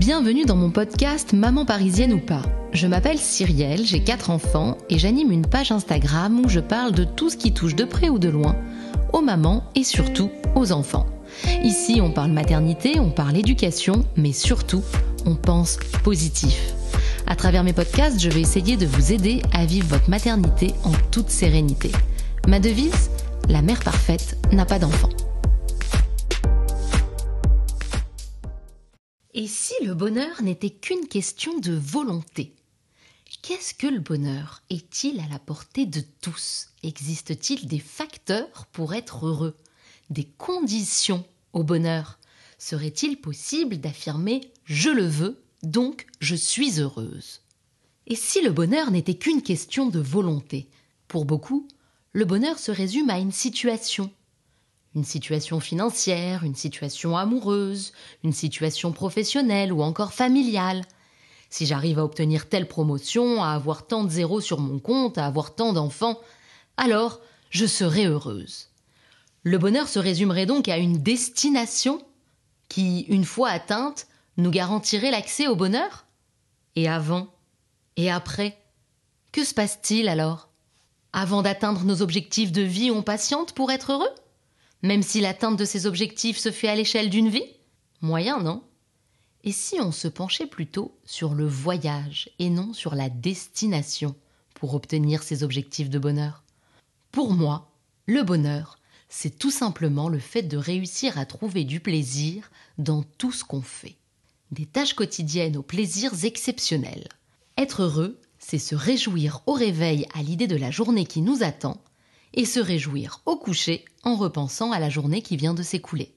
Bienvenue 0.00 0.46
dans 0.46 0.56
mon 0.56 0.70
podcast 0.70 1.34
Maman 1.34 1.66
parisienne 1.66 2.14
ou 2.14 2.18
pas. 2.20 2.40
Je 2.72 2.86
m'appelle 2.86 3.18
Cyrielle, 3.18 3.84
j'ai 3.84 4.02
4 4.02 4.30
enfants 4.30 4.78
et 4.88 4.98
j'anime 4.98 5.30
une 5.30 5.44
page 5.44 5.72
Instagram 5.72 6.40
où 6.40 6.48
je 6.48 6.60
parle 6.60 6.92
de 6.92 7.04
tout 7.04 7.28
ce 7.28 7.36
qui 7.36 7.52
touche 7.52 7.74
de 7.76 7.84
près 7.84 8.08
ou 8.08 8.18
de 8.18 8.30
loin 8.30 8.56
aux 9.12 9.20
mamans 9.20 9.62
et 9.74 9.84
surtout 9.84 10.30
aux 10.54 10.72
enfants. 10.72 11.04
Ici, 11.62 12.00
on 12.02 12.12
parle 12.12 12.30
maternité, 12.30 12.98
on 12.98 13.10
parle 13.10 13.36
éducation, 13.36 14.06
mais 14.16 14.32
surtout, 14.32 14.82
on 15.26 15.34
pense 15.34 15.76
positif. 16.02 16.72
À 17.26 17.36
travers 17.36 17.62
mes 17.62 17.74
podcasts, 17.74 18.18
je 18.18 18.30
vais 18.30 18.40
essayer 18.40 18.78
de 18.78 18.86
vous 18.86 19.12
aider 19.12 19.42
à 19.52 19.66
vivre 19.66 19.88
votre 19.88 20.08
maternité 20.08 20.72
en 20.82 20.92
toute 21.10 21.28
sérénité. 21.28 21.92
Ma 22.48 22.58
devise 22.58 23.10
La 23.50 23.60
mère 23.60 23.80
parfaite 23.80 24.38
n'a 24.50 24.64
pas 24.64 24.78
d'enfant. 24.78 25.10
Et 29.42 29.46
si 29.46 29.72
le 29.82 29.94
bonheur 29.94 30.42
n'était 30.42 30.68
qu'une 30.68 31.08
question 31.08 31.58
de 31.60 31.72
volonté 31.72 32.52
Qu'est-ce 33.40 33.72
que 33.72 33.86
le 33.86 33.98
bonheur 33.98 34.62
Est-il 34.68 35.18
à 35.18 35.26
la 35.28 35.38
portée 35.38 35.86
de 35.86 36.02
tous? 36.20 36.68
Existe-t-il 36.82 37.66
des 37.66 37.78
facteurs 37.78 38.66
pour 38.70 38.92
être 38.92 39.24
heureux? 39.24 39.56
Des 40.10 40.24
conditions 40.24 41.24
au 41.54 41.64
bonheur? 41.64 42.18
Serait-il 42.58 43.18
possible 43.18 43.78
d'affirmer⁇ 43.78 44.40
je 44.66 44.90
le 44.90 45.06
veux, 45.06 45.42
donc 45.62 46.06
je 46.20 46.36
suis 46.36 46.78
heureuse?⁇ 46.78 47.40
Et 48.12 48.16
si 48.16 48.42
le 48.42 48.52
bonheur 48.52 48.90
n'était 48.90 49.16
qu'une 49.16 49.40
question 49.40 49.88
de 49.88 50.00
volonté? 50.00 50.68
Pour 51.08 51.24
beaucoup, 51.24 51.66
le 52.12 52.26
bonheur 52.26 52.58
se 52.58 52.72
résume 52.72 53.08
à 53.08 53.18
une 53.18 53.32
situation, 53.32 54.12
une 54.94 55.04
situation 55.04 55.60
financière, 55.60 56.44
une 56.44 56.54
situation 56.54 57.16
amoureuse, 57.16 57.92
une 58.24 58.32
situation 58.32 58.92
professionnelle 58.92 59.72
ou 59.72 59.82
encore 59.82 60.12
familiale. 60.12 60.84
Si 61.48 61.66
j'arrive 61.66 61.98
à 61.98 62.04
obtenir 62.04 62.48
telle 62.48 62.66
promotion, 62.66 63.42
à 63.42 63.50
avoir 63.50 63.86
tant 63.86 64.04
de 64.04 64.10
zéros 64.10 64.40
sur 64.40 64.60
mon 64.60 64.78
compte, 64.78 65.18
à 65.18 65.26
avoir 65.26 65.54
tant 65.54 65.72
d'enfants, 65.72 66.20
alors 66.76 67.20
je 67.50 67.66
serai 67.66 68.06
heureuse. 68.06 68.68
Le 69.42 69.58
bonheur 69.58 69.88
se 69.88 69.98
résumerait 69.98 70.46
donc 70.46 70.68
à 70.68 70.76
une 70.76 70.98
destination 70.98 72.02
qui, 72.68 73.00
une 73.08 73.24
fois 73.24 73.48
atteinte, 73.48 74.06
nous 74.36 74.50
garantirait 74.50 75.10
l'accès 75.10 75.46
au 75.46 75.56
bonheur? 75.56 76.06
Et 76.76 76.88
avant 76.88 77.28
Et 77.96 78.10
après 78.10 78.58
Que 79.32 79.44
se 79.44 79.54
passe-t-il 79.54 80.08
alors? 80.08 80.48
Avant 81.12 81.42
d'atteindre 81.42 81.84
nos 81.84 82.02
objectifs 82.02 82.52
de 82.52 82.62
vie, 82.62 82.90
on 82.90 83.02
patiente 83.02 83.52
pour 83.52 83.72
être 83.72 83.92
heureux? 83.92 84.10
Même 84.82 85.02
si 85.02 85.20
l'atteinte 85.20 85.58
de 85.58 85.64
ces 85.64 85.86
objectifs 85.86 86.38
se 86.38 86.50
fait 86.50 86.68
à 86.68 86.74
l'échelle 86.74 87.10
d'une 87.10 87.28
vie? 87.28 87.44
Moyen, 88.00 88.40
non? 88.40 88.62
Et 89.44 89.52
si 89.52 89.80
on 89.80 89.92
se 89.92 90.08
penchait 90.08 90.46
plutôt 90.46 90.98
sur 91.04 91.34
le 91.34 91.46
voyage 91.46 92.30
et 92.38 92.50
non 92.50 92.72
sur 92.72 92.94
la 92.94 93.08
destination 93.08 94.14
pour 94.54 94.74
obtenir 94.74 95.22
ces 95.22 95.42
objectifs 95.42 95.90
de 95.90 95.98
bonheur? 95.98 96.44
Pour 97.10 97.32
moi, 97.32 97.70
le 98.06 98.22
bonheur, 98.22 98.78
c'est 99.08 99.38
tout 99.38 99.50
simplement 99.50 100.08
le 100.08 100.18
fait 100.18 100.42
de 100.42 100.56
réussir 100.56 101.18
à 101.18 101.26
trouver 101.26 101.64
du 101.64 101.80
plaisir 101.80 102.50
dans 102.78 103.02
tout 103.02 103.32
ce 103.32 103.44
qu'on 103.44 103.62
fait. 103.62 103.96
Des 104.50 104.66
tâches 104.66 104.94
quotidiennes 104.94 105.56
aux 105.56 105.62
plaisirs 105.62 106.24
exceptionnels. 106.24 107.08
Être 107.56 107.82
heureux, 107.82 108.20
c'est 108.38 108.58
se 108.58 108.74
réjouir 108.74 109.42
au 109.46 109.52
réveil 109.52 110.06
à 110.14 110.22
l'idée 110.22 110.46
de 110.46 110.56
la 110.56 110.70
journée 110.70 111.06
qui 111.06 111.20
nous 111.22 111.42
attend 111.42 111.80
et 112.34 112.44
se 112.44 112.60
réjouir 112.60 113.20
au 113.26 113.36
coucher 113.36 113.84
en 114.02 114.16
repensant 114.16 114.72
à 114.72 114.78
la 114.78 114.90
journée 114.90 115.22
qui 115.22 115.36
vient 115.36 115.54
de 115.54 115.62
s'écouler. 115.62 116.14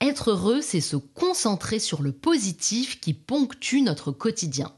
Être 0.00 0.30
heureux, 0.30 0.60
c'est 0.60 0.80
se 0.80 0.96
concentrer 0.96 1.78
sur 1.78 2.02
le 2.02 2.12
positif 2.12 3.00
qui 3.00 3.14
ponctue 3.14 3.82
notre 3.82 4.12
quotidien. 4.12 4.72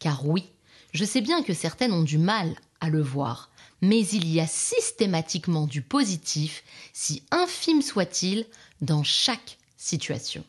Car 0.00 0.26
oui, 0.26 0.44
je 0.92 1.04
sais 1.04 1.20
bien 1.20 1.42
que 1.42 1.52
certaines 1.52 1.92
ont 1.92 2.02
du 2.02 2.18
mal 2.18 2.54
à 2.80 2.88
le 2.88 3.02
voir, 3.02 3.50
mais 3.82 4.00
il 4.00 4.28
y 4.28 4.40
a 4.40 4.46
systématiquement 4.46 5.66
du 5.66 5.82
positif, 5.82 6.64
si 6.92 7.22
infime 7.30 7.82
soit-il, 7.82 8.46
dans 8.80 9.02
chaque 9.02 9.58
situation. 9.76 10.44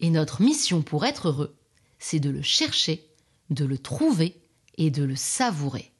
Et 0.00 0.10
notre 0.10 0.42
mission 0.42 0.82
pour 0.82 1.06
être 1.06 1.28
heureux, 1.28 1.54
c'est 1.98 2.20
de 2.20 2.30
le 2.30 2.42
chercher, 2.42 3.08
de 3.50 3.64
le 3.64 3.78
trouver 3.78 4.36
et 4.76 4.90
de 4.90 5.04
le 5.04 5.16
savourer. 5.16 5.90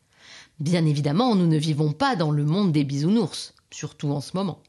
Bien 0.61 0.85
évidemment, 0.87 1.35
nous 1.35 1.47
ne 1.47 1.57
vivons 1.57 1.93
pas 1.93 2.17
dans 2.17 2.31
le 2.31 2.45
monde 2.45 2.73
des 2.73 2.85
bisounours, 2.85 3.55
surtout 3.71 4.11
en 4.11 4.21
ce 4.21 4.37
moment. 4.37 4.61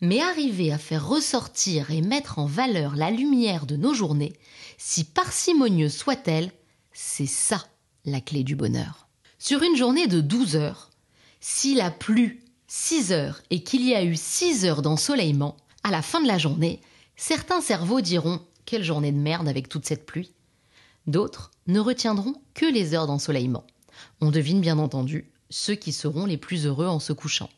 Mais 0.00 0.20
arriver 0.20 0.72
à 0.72 0.78
faire 0.78 1.08
ressortir 1.08 1.90
et 1.90 2.02
mettre 2.02 2.38
en 2.38 2.46
valeur 2.46 2.96
la 2.96 3.10
lumière 3.10 3.66
de 3.66 3.76
nos 3.76 3.94
journées, 3.94 4.34
si 4.78 5.04
parcimonieuse 5.04 5.94
soit-elle, 5.94 6.52
c'est 6.92 7.26
ça 7.26 7.64
la 8.04 8.20
clé 8.20 8.44
du 8.44 8.56
bonheur. 8.56 9.08
Sur 9.38 9.62
une 9.62 9.76
journée 9.76 10.06
de 10.06 10.20
12 10.20 10.56
heures, 10.56 10.90
s'il 11.40 11.80
a 11.80 11.90
plu 11.90 12.42
6 12.68 13.12
heures 13.12 13.42
et 13.50 13.62
qu'il 13.62 13.86
y 13.86 13.94
a 13.94 14.02
eu 14.02 14.16
6 14.16 14.64
heures 14.64 14.82
d'ensoleillement, 14.82 15.56
à 15.82 15.90
la 15.90 16.02
fin 16.02 16.20
de 16.20 16.26
la 16.26 16.38
journée, 16.38 16.80
certains 17.16 17.60
cerveaux 17.60 18.00
diront 18.00 18.40
Quelle 18.64 18.82
journée 18.82 19.12
de 19.12 19.18
merde 19.18 19.46
avec 19.46 19.68
toute 19.68 19.86
cette 19.86 20.04
pluie. 20.04 20.32
D'autres 21.06 21.52
ne 21.68 21.78
retiendront 21.78 22.34
que 22.54 22.66
les 22.66 22.94
heures 22.94 23.06
d'ensoleillement. 23.06 23.64
On 24.20 24.30
devine 24.30 24.60
bien 24.60 24.78
entendu 24.78 25.30
ceux 25.50 25.74
qui 25.74 25.92
seront 25.92 26.26
les 26.26 26.36
plus 26.36 26.66
heureux 26.66 26.86
en 26.86 27.00
se 27.00 27.12
couchant. 27.12 27.50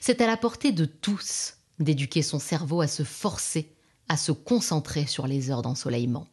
C'est 0.00 0.20
à 0.20 0.26
la 0.26 0.36
portée 0.36 0.72
de 0.72 0.84
tous 0.84 1.54
d'éduquer 1.78 2.22
son 2.22 2.38
cerveau 2.38 2.80
à 2.80 2.88
se 2.88 3.04
forcer, 3.04 3.72
à 4.08 4.16
se 4.16 4.32
concentrer 4.32 5.06
sur 5.06 5.26
les 5.26 5.50
heures 5.50 5.62
d'ensoleillement. 5.62 6.26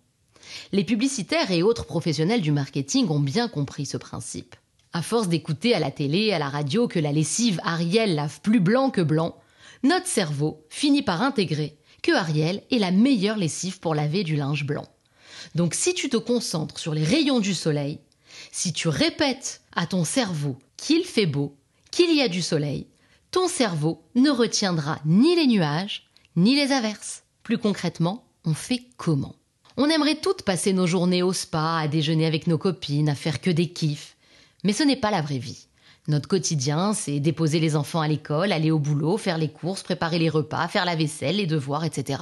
Les 0.72 0.84
publicitaires 0.84 1.52
et 1.52 1.64
autres 1.64 1.86
professionnels 1.86 2.42
du 2.42 2.52
marketing 2.52 3.10
ont 3.10 3.20
bien 3.20 3.48
compris 3.48 3.86
ce 3.86 3.98
principe. 3.98 4.56
À 4.94 5.02
force 5.02 5.28
d'écouter 5.28 5.74
à 5.74 5.80
la 5.80 5.92
télé, 5.92 6.32
à 6.32 6.40
la 6.40 6.50
radio 6.50 6.88
que 6.88 7.00
la 7.00 7.12
lessive 7.12 7.60
Ariel 7.64 8.16
lave 8.16 8.42
plus 8.42 8.60
blanc 8.60 8.90
que 8.90 9.02
blanc, 9.02 9.36
notre 9.84 10.08
cerveau 10.08 10.66
finit 10.70 11.04
par 11.04 11.22
intégrer 11.22 11.78
que 12.02 12.12
Ariel 12.12 12.64
est 12.72 12.80
la 12.80 12.92
meilleure 12.92 13.38
lessive 13.38 13.80
pour 13.80 13.96
laver 13.96 14.24
du 14.24 14.36
linge 14.36 14.66
blanc. 14.66 14.88
Donc 15.54 15.74
si 15.74 15.94
tu 15.94 16.10
te 16.10 16.18
concentres 16.18 16.80
sur 16.80 16.94
les 16.94 17.04
rayons 17.04 17.40
du 17.40 17.54
soleil, 17.54 18.00
si 18.52 18.74
tu 18.74 18.88
répètes 18.88 19.62
à 19.74 19.86
ton 19.86 20.04
cerveau 20.04 20.58
qu'il 20.78 21.04
fait 21.06 21.26
beau, 21.26 21.56
qu'il 21.92 22.14
y 22.16 22.22
a 22.22 22.28
du 22.28 22.42
soleil, 22.42 22.88
ton 23.32 23.48
cerveau 23.48 24.02
ne 24.16 24.30
retiendra 24.30 25.00
ni 25.06 25.36
les 25.36 25.48
nuages, 25.48 26.08
ni 26.36 26.56
les 26.56 26.72
averses. 26.72 27.24
Plus 27.44 27.58
concrètement, 27.58 28.26
on 28.46 28.54
fait 28.54 28.84
comment? 28.98 29.36
On 29.78 29.90
aimerait 29.90 30.16
toutes 30.16 30.44
passer 30.44 30.72
nos 30.72 30.88
journées 30.88 31.24
au 31.24 31.34
spa, 31.34 31.80
à 31.80 31.88
déjeuner 31.88 32.26
avec 32.26 32.48
nos 32.48 32.58
copines, 32.58 33.10
à 33.10 33.16
faire 33.16 33.42
que 33.42 33.50
des 33.50 33.68
kiffs. 33.68 34.16
Mais 34.64 34.74
ce 34.74 34.84
n'est 34.84 34.96
pas 34.96 35.12
la 35.12 35.22
vraie 35.22 35.38
vie. 35.38 35.68
Notre 36.08 36.30
quotidien, 36.30 36.94
c'est 36.94 37.20
déposer 37.20 37.60
les 37.60 37.76
enfants 37.76 38.02
à 38.02 38.08
l'école, 38.08 38.52
aller 38.52 38.72
au 38.72 38.80
boulot, 38.80 39.18
faire 39.18 39.38
les 39.38 39.50
courses, 39.50 39.84
préparer 39.84 40.20
les 40.20 40.30
repas, 40.30 40.68
faire 40.68 40.86
la 40.86 40.96
vaisselle, 40.96 41.38
les 41.38 41.48
devoirs, 41.48 41.84
etc. 41.84 42.22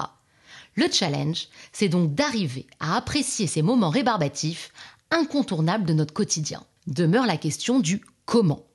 Le 0.76 0.86
challenge, 0.92 1.48
c'est 1.72 1.90
donc 1.90 2.16
d'arriver 2.16 2.66
à 2.80 2.96
apprécier 2.96 3.46
ces 3.46 3.62
moments 3.62 3.90
rébarbatifs 3.90 4.72
incontournable 5.14 5.86
de 5.86 5.94
notre 5.94 6.14
quotidien. 6.14 6.64
Demeure 6.88 7.26
la 7.26 7.38
question 7.38 7.80
du 7.80 8.04
comment. 8.26 8.66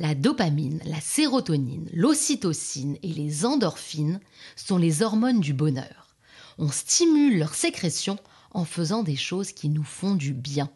La 0.00 0.14
dopamine, 0.14 0.80
la 0.84 1.00
sérotonine, 1.00 1.88
l'ocytocine 1.92 2.98
et 3.02 3.12
les 3.12 3.46
endorphines 3.46 4.20
sont 4.56 4.76
les 4.76 5.02
hormones 5.02 5.40
du 5.40 5.52
bonheur. 5.52 6.16
On 6.58 6.68
stimule 6.68 7.38
leur 7.38 7.54
sécrétion 7.54 8.18
en 8.50 8.64
faisant 8.64 9.04
des 9.04 9.16
choses 9.16 9.52
qui 9.52 9.68
nous 9.68 9.84
font 9.84 10.16
du 10.16 10.32
bien. 10.32 10.68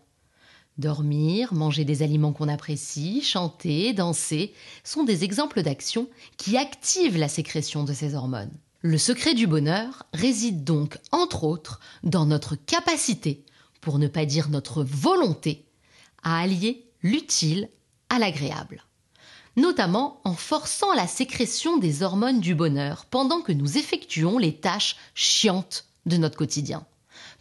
Dormir, 0.79 1.53
manger 1.53 1.85
des 1.85 2.03
aliments 2.03 2.33
qu'on 2.33 2.49
apprécie, 2.49 3.23
chanter, 3.23 3.93
danser 3.93 4.55
sont 4.85 5.03
des 5.03 5.25
exemples 5.25 5.63
d'actions 5.63 6.09
qui 6.37 6.57
activent 6.57 7.19
la 7.19 7.29
sécrétion 7.29 7.83
de 7.83 7.93
ces 7.93 8.15
hormones. 8.15 8.53
Le 8.83 8.99
secret 8.99 9.35
du 9.35 9.49
bonheur 9.49 10.07
réside 10.15 10.63
donc, 10.63 10.99
entre 11.11 11.43
autres, 11.43 11.81
dans 12.05 12.27
notre 12.27 12.55
capacité 12.55 13.45
pour 13.89 13.99
ne 13.99 14.07
pas 14.07 14.27
dire 14.27 14.51
notre 14.51 14.85
volonté, 14.85 15.65
à 16.23 16.41
allier 16.41 16.85
l'utile 17.03 17.71
à 18.11 18.19
l'agréable. 18.19 18.85
Notamment 19.57 20.21
en 20.25 20.35
forçant 20.35 20.93
la 20.93 21.07
sécrétion 21.07 21.79
des 21.79 22.03
hormones 22.03 22.41
du 22.41 22.55
bonheur 22.55 23.07
pendant 23.07 23.41
que 23.41 23.53
nous 23.53 23.79
effectuons 23.79 24.37
les 24.37 24.55
tâches 24.55 24.97
chiantes 25.15 25.87
de 26.05 26.19
notre 26.19 26.37
quotidien. 26.37 26.85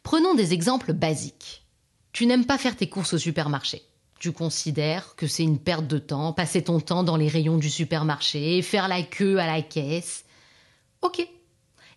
Prenons 0.03 0.35
des 0.35 0.53
exemples 0.53 0.93
basiques. 0.93 1.65
Tu 2.13 2.25
n'aimes 2.25 2.45
pas 2.45 2.57
faire 2.57 2.77
tes 2.77 2.87
courses 2.87 3.15
au 3.15 3.17
supermarché. 3.17 3.81
Tu 4.17 4.31
considères 4.31 5.17
que 5.17 5.27
c'est 5.27 5.43
une 5.43 5.59
perte 5.59 5.85
de 5.85 5.97
temps, 5.97 6.31
passer 6.31 6.63
ton 6.63 6.79
temps 6.79 7.03
dans 7.03 7.17
les 7.17 7.27
rayons 7.27 7.57
du 7.57 7.69
supermarché, 7.69 8.61
faire 8.61 8.87
la 8.87 9.03
queue 9.03 9.37
à 9.37 9.47
la 9.47 9.61
caisse. 9.61 10.23
Ok. 11.01 11.27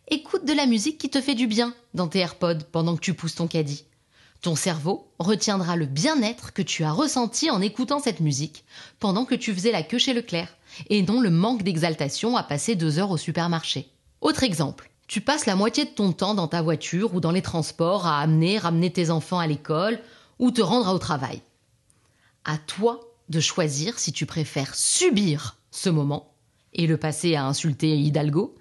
Écoute 0.09 0.45
de 0.45 0.53
la 0.53 0.67
musique 0.67 0.99
qui 0.99 1.09
te 1.09 1.21
fait 1.21 1.37
du 1.37 1.47
bien 1.47 1.73
dans 1.95 2.09
tes 2.09 2.19
AirPods 2.19 2.65
pendant 2.73 2.97
que 2.97 3.01
tu 3.01 3.15
pousses 3.15 3.37
ton 3.37 3.47
caddie. 3.47 3.85
Ton 4.43 4.55
cerveau 4.55 5.13
retiendra 5.19 5.77
le 5.77 5.85
bien-être 5.85 6.55
que 6.55 6.63
tu 6.63 6.83
as 6.85 6.93
ressenti 6.93 7.51
en 7.51 7.61
écoutant 7.61 8.01
cette 8.01 8.21
musique 8.21 8.65
pendant 8.99 9.27
que 9.27 9.35
tu 9.35 9.53
faisais 9.53 9.73
la 9.73 9.83
queue 9.83 9.99
chez 9.99 10.15
Leclerc, 10.15 10.57
et 10.89 11.03
non 11.03 11.21
le 11.21 11.31
manque 11.31 11.63
d'exaltation 11.63 12.37
à 12.37 12.43
passer 12.43 12.75
deux 12.75 12.99
heures 12.99 13.11
au 13.11 13.17
supermarché. 13.19 13.91
Autre 14.21 14.43
exemple, 14.43 14.91
Tu 15.07 15.21
passes 15.21 15.45
la 15.45 15.57
moitié 15.57 15.87
de 15.87 15.91
ton 15.91 16.13
temps 16.13 16.35
dans 16.35 16.47
ta 16.47 16.63
voiture 16.63 17.17
ou 17.17 17.21
dans 17.21 17.33
les 17.33 17.43
transports 17.43 18.07
à 18.07 18.21
amener, 18.21 18.59
ramener 18.59 18.93
tes 18.93 19.11
enfants 19.11 19.41
à 19.41 19.49
l'école 19.49 19.99
ou 20.39 20.53
te 20.53 20.61
rendre 20.63 20.95
au 20.95 20.99
travail. 20.99 21.43
À 22.45 22.59
toi 22.59 23.01
de 23.29 23.41
choisir 23.41 23.99
si 23.99 24.13
tu 24.13 24.25
préfères 24.25 24.77
subir 24.77 25.57
ce 25.73 25.91
moment 25.91 26.33
et 26.75 26.87
le 26.87 26.97
passer 26.97 27.35
à 27.35 27.45
insulter 27.45 27.99
Hidalgo, 27.99 28.55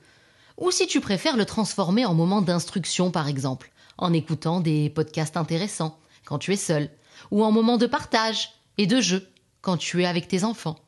ou 0.57 0.71
si 0.71 0.87
tu 0.87 1.01
préfères 1.01 1.37
le 1.37 1.45
transformer 1.45 2.03
en 2.05 2.15
moment 2.15 2.41
d'instruction 2.41 3.11
par 3.11 3.27
exemple, 3.27 3.71
en 3.99 4.13
écoutant 4.13 4.59
des 4.59 4.89
podcasts 4.89 5.37
intéressants 5.37 5.99
quand 6.25 6.39
tu 6.39 6.53
es 6.53 6.57
seul, 6.57 6.89
ou 7.31 7.43
en 7.43 7.51
moment 7.51 7.77
de 7.77 7.85
partage 7.85 8.51
et 8.77 8.87
de 8.87 9.01
jeu 9.01 9.27
quand 9.61 9.77
tu 9.77 10.01
es 10.01 10.05
avec 10.05 10.27
tes 10.27 10.43
enfants. 10.43 10.79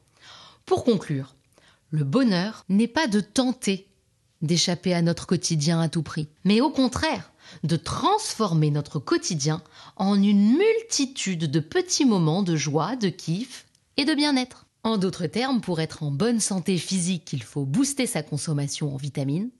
Pour 0.65 0.83
conclure, 0.83 1.35
le 1.89 2.03
bonheur 2.03 2.65
n'est 2.69 2.87
pas 2.87 3.07
de 3.07 3.19
tenter 3.19 3.87
d'échapper 4.41 4.93
à 4.93 5.01
notre 5.01 5.27
quotidien 5.27 5.79
à 5.79 5.89
tout 5.89 6.03
prix, 6.03 6.27
mais 6.45 6.61
au 6.61 6.71
contraire, 6.71 7.31
de 7.63 7.75
transformer 7.75 8.71
notre 8.71 8.99
quotidien 8.99 9.61
en 9.97 10.21
une 10.21 10.57
multitude 10.57 11.51
de 11.51 11.59
petits 11.59 12.05
moments 12.05 12.43
de 12.43 12.55
joie, 12.55 12.95
de 12.95 13.09
kiff 13.09 13.65
et 13.97 14.05
de 14.05 14.13
bien-être. 14.13 14.65
En 14.83 14.97
d'autres 14.97 15.27
termes, 15.27 15.61
pour 15.61 15.79
être 15.79 16.01
en 16.01 16.11
bonne 16.11 16.39
santé 16.39 16.77
physique, 16.77 17.33
il 17.33 17.43
faut 17.43 17.65
booster 17.65 18.07
sa 18.07 18.23
consommation 18.23 18.93
en 18.93 18.97
vitamines. 18.97 19.51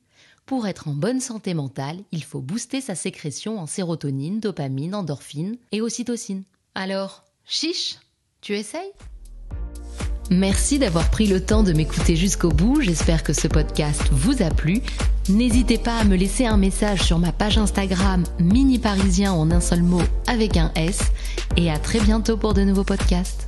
Pour 0.45 0.67
être 0.67 0.87
en 0.87 0.93
bonne 0.93 1.21
santé 1.21 1.53
mentale, 1.53 1.99
il 2.11 2.23
faut 2.23 2.41
booster 2.41 2.81
sa 2.81 2.95
sécrétion 2.95 3.59
en 3.59 3.67
sérotonine, 3.67 4.39
dopamine, 4.39 4.95
endorphine 4.95 5.57
et 5.71 5.81
ocytocine. 5.81 6.43
Alors, 6.75 7.23
chiche, 7.45 7.97
tu 8.41 8.55
essayes? 8.55 8.91
Merci 10.29 10.79
d'avoir 10.79 11.11
pris 11.11 11.27
le 11.27 11.43
temps 11.43 11.63
de 11.63 11.73
m'écouter 11.73 12.15
jusqu'au 12.15 12.49
bout. 12.49 12.79
J'espère 12.81 13.23
que 13.23 13.33
ce 13.33 13.47
podcast 13.47 14.01
vous 14.11 14.41
a 14.41 14.49
plu. 14.49 14.81
N'hésitez 15.27 15.77
pas 15.77 15.97
à 15.97 16.03
me 16.05 16.15
laisser 16.15 16.45
un 16.45 16.57
message 16.57 17.01
sur 17.01 17.19
ma 17.19 17.33
page 17.33 17.57
Instagram 17.57 18.23
Mini 18.39 18.79
Parisien 18.79 19.33
en 19.33 19.51
un 19.51 19.59
seul 19.59 19.83
mot 19.83 20.01
avec 20.27 20.55
un 20.55 20.71
S. 20.75 21.01
Et 21.57 21.69
à 21.69 21.79
très 21.79 21.99
bientôt 21.99 22.37
pour 22.37 22.53
de 22.53 22.61
nouveaux 22.61 22.85
podcasts. 22.85 23.47